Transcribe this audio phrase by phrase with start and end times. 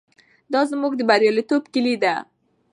[0.53, 2.15] دا زموږ د بریالیتوب کیلي ده.